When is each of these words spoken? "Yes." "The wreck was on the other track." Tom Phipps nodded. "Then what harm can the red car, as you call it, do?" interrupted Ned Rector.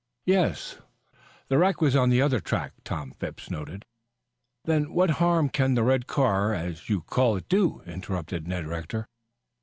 "Yes." 0.25 0.77
"The 1.49 1.59
wreck 1.59 1.79
was 1.79 1.95
on 1.95 2.09
the 2.09 2.23
other 2.23 2.39
track." 2.39 2.71
Tom 2.83 3.11
Phipps 3.11 3.51
nodded. 3.51 3.85
"Then 4.65 4.93
what 4.93 5.11
harm 5.21 5.47
can 5.47 5.75
the 5.75 5.83
red 5.83 6.07
car, 6.07 6.55
as 6.55 6.89
you 6.89 7.01
call 7.01 7.35
it, 7.35 7.47
do?" 7.47 7.83
interrupted 7.85 8.47
Ned 8.47 8.65
Rector. 8.65 9.05